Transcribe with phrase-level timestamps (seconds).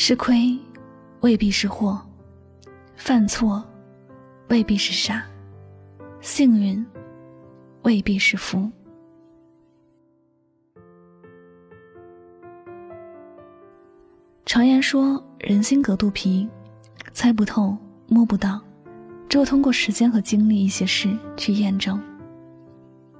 [0.00, 0.56] 吃亏
[1.22, 2.00] 未必是祸，
[2.94, 3.64] 犯错
[4.48, 5.26] 未必是傻，
[6.20, 6.86] 幸运
[7.82, 8.70] 未必是福。
[14.46, 16.48] 常言说：“人心隔肚皮，
[17.12, 17.76] 猜不透，
[18.06, 18.62] 摸不到，
[19.28, 22.00] 只有通过时间和经历一些事去验证。”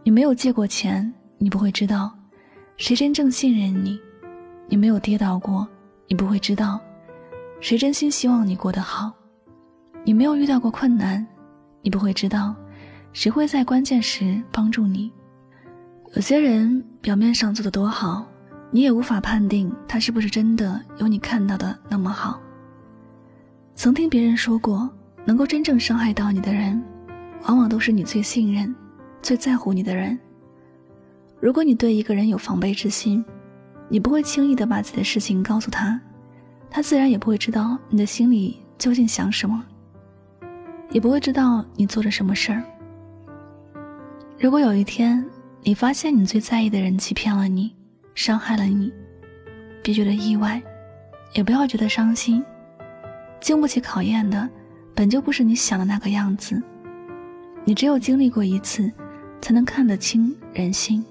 [0.05, 2.17] 你没有借过钱，你不会知道
[2.77, 3.99] 谁真正信任你；
[4.69, 5.67] 你没有跌倒过，
[6.09, 6.81] 你不会知道
[7.61, 9.13] 谁真心希望你过得好；
[10.05, 11.25] 你没有遇到过困难，
[11.83, 12.55] 你不会知道
[13.13, 15.13] 谁会在关键时帮助你。
[16.15, 18.27] 有些人表面上做的多好。
[18.71, 22.39] 你也无法判定他是不是真的有你看到的那么好。
[23.75, 24.91] 曾听别人说过，
[25.25, 26.85] 能够真正伤害到你的人，
[27.47, 28.75] 往往都是你最信任、
[29.23, 30.19] 最在乎你的人。
[31.41, 33.25] 如果你对一个人有防备之心，
[33.89, 35.99] 你不会轻易的把自己的事情告诉他，
[36.71, 39.65] 他自然也不会知道你的心里究竟想什么，
[40.91, 42.63] 也不会知道你做着什么事儿。
[44.39, 45.25] 如果有一天
[45.63, 47.75] 你发现你最在意的人欺骗了你，
[48.15, 48.93] 伤害了你，
[49.83, 50.63] 别觉得意外，
[51.35, 52.45] 也不要觉得伤心。
[53.41, 54.49] 经不起考验的，
[54.95, 56.61] 本就不是你想的那个样子。
[57.65, 58.91] 你只有经历过一次，
[59.41, 61.05] 才能看得清人心。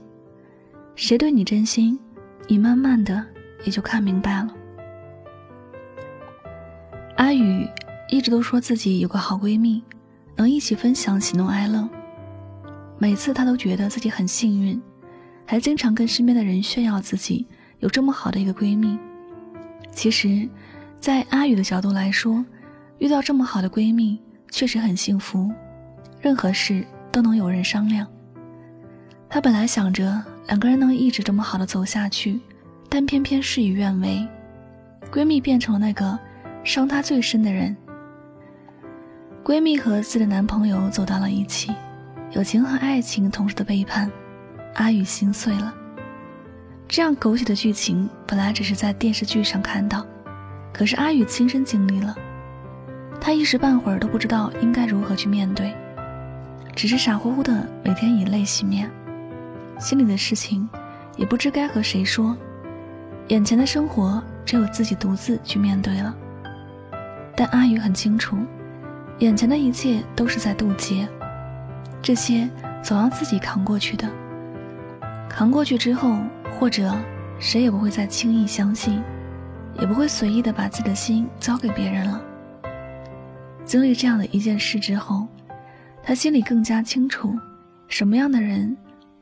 [0.95, 1.97] 谁对你真心，
[2.47, 3.23] 你慢慢的
[3.63, 4.53] 也就看明白了。
[7.17, 7.67] 阿宇
[8.09, 9.83] 一直都说自己有个好闺蜜，
[10.35, 11.87] 能一起分享喜怒哀乐。
[12.97, 14.81] 每次她都觉得自己很幸运。
[15.49, 17.47] 还经常跟身边的人炫耀自己
[17.79, 18.99] 有这么好的一个闺蜜。
[19.91, 20.47] 其实，
[20.99, 22.45] 在阿宇的角度来说，
[22.97, 24.19] 遇到这么好的闺蜜
[24.51, 25.49] 确实很幸福，
[26.19, 28.05] 任何事都能有人商量。
[29.29, 32.39] 她本来想着两个人能一直这么好的走下去，
[32.89, 34.25] 但偏偏事与愿违，
[35.11, 36.17] 闺蜜变成了那个
[36.63, 37.75] 伤她最深的人。
[39.43, 41.73] 闺蜜和自己的男朋友走到了一起，
[42.31, 44.09] 友情和爱情同时的背叛。
[44.75, 45.73] 阿宇心碎了。
[46.87, 50.05] 这样狗血的剧情本来只是在电视剧上看到，
[50.71, 52.15] 可是阿宇亲身经历了，
[53.19, 55.73] 他一时半会儿都不知道应该如何去面对，
[56.75, 58.89] 只是傻乎乎的每天以泪洗面，
[59.79, 60.67] 心里的事情
[61.15, 62.35] 也不知该和谁说，
[63.27, 66.15] 眼前的生活只有自己独自去面对了。
[67.35, 68.37] 但阿宇很清楚，
[69.19, 71.07] 眼前的一切都是在渡劫，
[72.01, 72.49] 这些
[72.81, 74.09] 总要自己扛过去的。
[75.29, 76.17] 扛过去之后，
[76.59, 76.95] 或者
[77.37, 79.01] 谁也不会再轻易相信，
[79.79, 82.19] 也不会随意的把自己的心交给别人了。
[83.63, 85.27] 经历这样的一件事之后，
[86.01, 87.37] 他心里更加清楚，
[87.87, 88.75] 什么样的人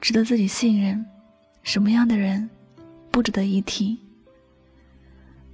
[0.05, 1.03] 值得自己信任，
[1.63, 2.47] 什么样的人
[3.09, 3.97] 不值得一提。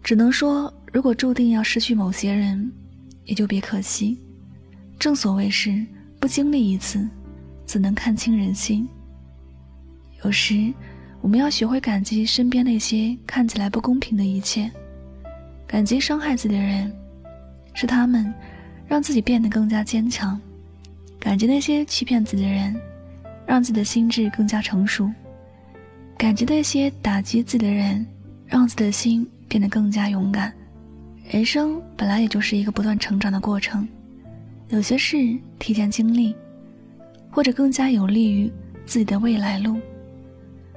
[0.03, 2.69] 只能说，如果注定要失去某些人，
[3.23, 4.19] 也就别可惜。
[5.00, 5.85] 正所谓是
[6.19, 7.07] 不经历一次，
[7.66, 8.85] 怎能看清人心？
[10.22, 10.73] 有时，
[11.22, 14.69] 我们要学会感激身边那些看起来不公平的一切，
[15.66, 16.94] 感激伤害自己的人，
[17.73, 18.33] 是他们
[18.85, 20.38] 让自己变得更加坚强；
[21.22, 22.75] 感激那些欺骗自己的人，
[23.51, 25.12] 让自己的心智更加成熟；
[26.17, 28.07] 感激那些打击自己的人，
[28.45, 30.53] 让自己的心变得更加勇敢。
[31.29, 33.85] 人生本来也就是一个不断成长的过程，
[34.69, 35.17] 有些事
[35.59, 36.34] 提前经历，
[37.29, 38.50] 或者更加有利于
[38.85, 39.78] 自己的未来路。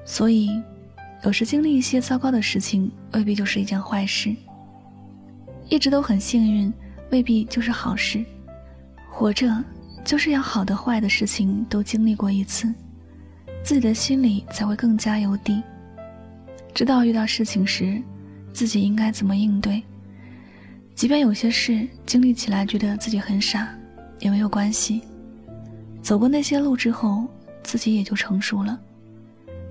[0.05, 0.61] 所以，
[1.23, 4.35] 有时经历一些糟糕的事情，未必就是一件坏事。
[5.69, 6.75] 一直都很幸运，
[7.13, 8.25] 未必就是好事。
[9.09, 9.63] 活着，
[10.05, 12.73] 就是要好的、坏的事情都经历过一次，
[13.63, 15.63] 自己的心里才会更加有底，
[16.75, 18.01] 知道遇到事情时，
[18.53, 19.83] 自己应该怎么应对。
[20.95, 23.75] 即便有些事经历起来觉得自己很傻，
[24.21, 25.01] 也没有关系。
[26.03, 27.27] 走过那些路之后，
[27.63, 28.79] 自己也就成熟了。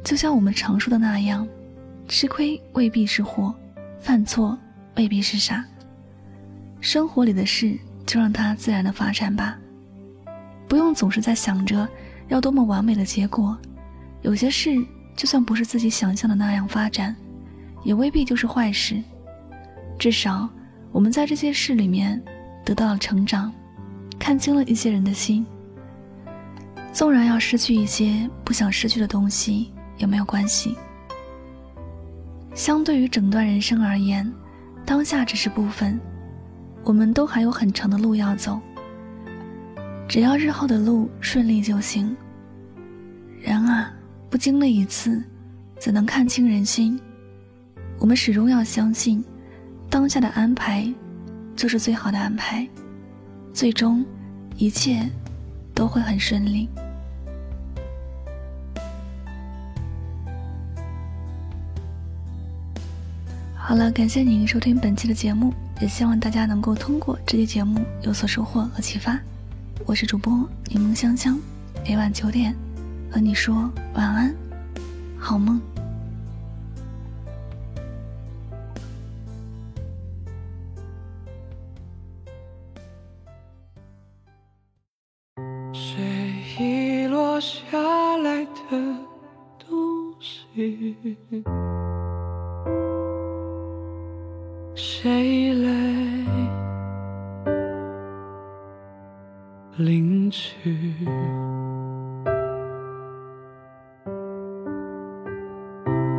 [0.04, 1.48] 就像我们常说的那样，
[2.08, 3.56] 吃亏未必是祸，
[4.02, 4.58] 犯错
[4.96, 5.64] 未必是傻。
[6.82, 9.58] 生活里的事就让它自然的发展吧，
[10.74, 11.88] 不用总是在想着
[12.30, 13.56] 要多么完美的结果。
[14.24, 14.72] 有些事
[15.16, 17.16] 就算不是自己想象的那样发展，
[17.84, 19.00] 也未必就是坏事。
[20.00, 20.50] 至少
[20.92, 22.20] 我们在这些事里面
[22.66, 23.54] 得到了成长，
[24.18, 25.46] 看清了一些人的心。
[26.92, 29.72] 纵然要失去一些不想失去的东西。
[30.00, 30.76] 也没有关系？
[32.56, 34.34] 相对于整段人生而言，
[34.84, 36.02] 当下只是部分，
[36.84, 38.60] 我们都还有很长的路要走。
[40.14, 42.16] 只要日后的路顺利就行。
[43.42, 43.92] 人啊，
[44.30, 45.24] 不经历一次，
[45.80, 47.00] 怎能看清人心？
[47.98, 49.26] 我们始终要相信，
[49.90, 50.88] 当下的安排
[51.56, 52.70] 就是最好的安排，
[53.56, 54.06] 最终
[54.56, 55.10] 一切
[55.74, 56.70] 都会很顺利。
[63.56, 65.52] 好了，感谢您收听本期的节目，
[65.82, 69.20] 也希望大家能够通过这期节目有所收获和启发。
[69.86, 70.34] 我是主播
[70.70, 71.38] 柠檬香香，
[71.86, 72.56] 每晚九点
[73.12, 74.34] 和你说晚安，
[75.20, 75.62] 好梦。
[85.74, 86.02] 谁
[86.58, 87.78] 遗落下
[88.18, 88.52] 来的
[89.60, 91.06] 东西？
[94.74, 96.23] 谁来
[99.78, 100.96] 领取？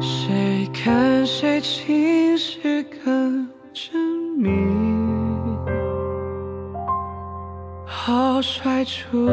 [0.00, 3.92] 谁看谁情绪更缜
[4.36, 4.50] 密？
[7.86, 9.28] 好甩出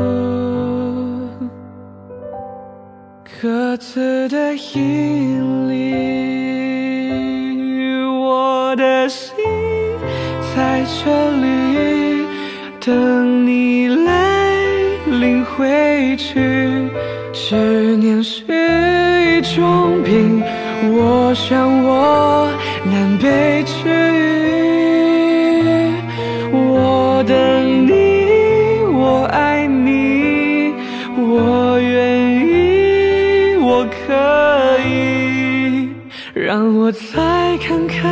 [3.41, 5.73] 各自的引力，
[8.05, 9.33] 我的心
[10.55, 12.27] 在这里
[12.79, 13.50] 等你
[15.55, 16.89] 回去。
[17.33, 17.55] 思
[17.97, 20.43] 念是一种病，
[20.91, 22.51] 我想我
[22.83, 24.19] 难被治愈。
[26.53, 27.91] 我等你，
[28.93, 30.73] 我爱你，
[31.17, 35.89] 我愿意，我可以，
[36.33, 38.10] 让我再看看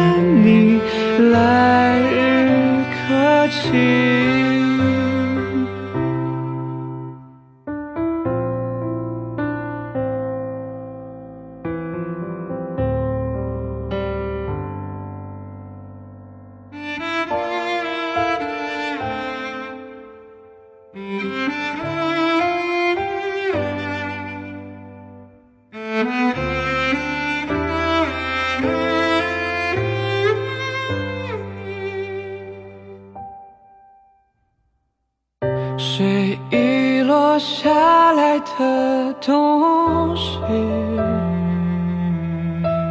[35.82, 40.36] 谁遗落下来的东西？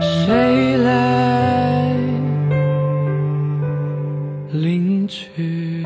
[0.00, 1.93] 谁来
[4.52, 5.85] 领取？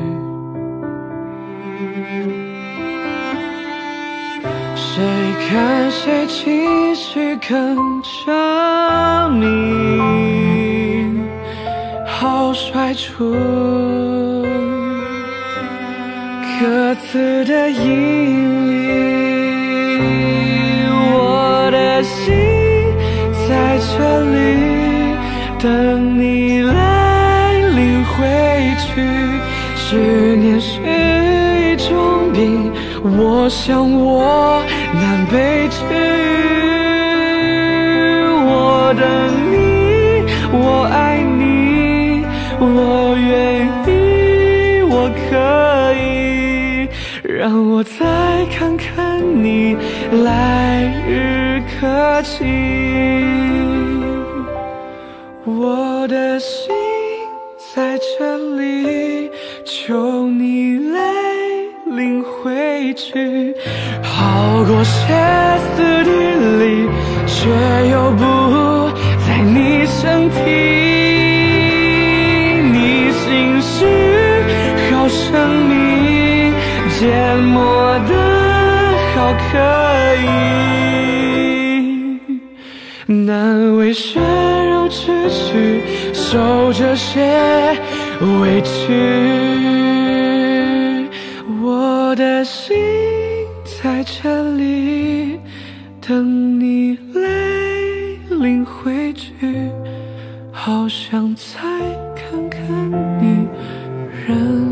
[4.73, 5.03] 谁
[5.49, 9.99] 看谁情绪更缜密？
[12.07, 14.22] 好甩出。
[16.59, 18.71] 各自的引力，
[21.13, 22.33] 我的心
[23.47, 23.93] 在这
[24.31, 24.35] 里
[25.59, 28.13] 等你来领回
[28.79, 29.01] 去。
[29.75, 29.97] 思
[30.35, 32.71] 念是一种病，
[33.03, 34.63] 我想我
[34.93, 35.62] 难被
[47.83, 49.75] 再看看你
[50.23, 52.45] 来日可期，
[55.43, 56.73] 我的心
[57.75, 59.29] 在这里，
[59.65, 61.01] 求你来
[61.87, 63.53] 领回去，
[64.01, 65.13] 好过歇
[65.75, 66.09] 斯底
[66.59, 66.89] 里，
[67.27, 67.49] 却
[67.91, 68.23] 又不
[69.27, 70.35] 在你身体，
[77.03, 78.15] 缄默的
[79.13, 79.59] 好可
[80.23, 80.25] 以，
[83.25, 85.81] 难为血肉之躯，
[86.13, 87.19] 受这些
[88.21, 88.69] 委屈。
[91.61, 92.73] 我的心
[93.65, 95.37] 在这里
[95.99, 97.21] 等你来
[98.29, 99.29] 领回去，
[100.53, 101.43] 好想再
[102.15, 102.63] 看看
[103.19, 103.45] 你
[104.25, 104.62] 人。